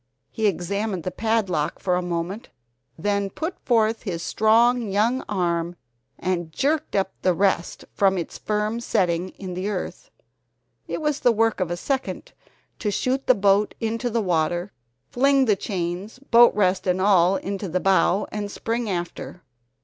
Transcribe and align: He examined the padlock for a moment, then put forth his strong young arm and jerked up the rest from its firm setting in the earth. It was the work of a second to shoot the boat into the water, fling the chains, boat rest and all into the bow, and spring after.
He 0.31 0.47
examined 0.47 1.03
the 1.03 1.11
padlock 1.11 1.77
for 1.77 1.95
a 1.95 2.01
moment, 2.01 2.49
then 2.97 3.29
put 3.29 3.59
forth 3.59 4.01
his 4.01 4.23
strong 4.23 4.87
young 4.91 5.23
arm 5.29 5.75
and 6.17 6.51
jerked 6.51 6.95
up 6.95 7.11
the 7.21 7.35
rest 7.35 7.85
from 7.93 8.17
its 8.17 8.39
firm 8.39 8.79
setting 8.79 9.29
in 9.29 9.53
the 9.53 9.69
earth. 9.69 10.09
It 10.87 11.01
was 11.01 11.19
the 11.19 11.31
work 11.31 11.59
of 11.59 11.69
a 11.69 11.77
second 11.77 12.33
to 12.79 12.89
shoot 12.89 13.27
the 13.27 13.35
boat 13.35 13.75
into 13.79 14.09
the 14.09 14.23
water, 14.23 14.71
fling 15.11 15.45
the 15.45 15.55
chains, 15.55 16.17
boat 16.17 16.55
rest 16.55 16.87
and 16.87 16.99
all 16.99 17.35
into 17.35 17.69
the 17.69 17.79
bow, 17.79 18.25
and 18.31 18.49
spring 18.49 18.89
after. 18.89 19.43